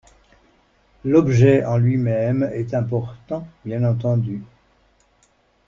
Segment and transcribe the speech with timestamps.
[1.05, 4.41] L’objet en lui-même est important, bien entendu.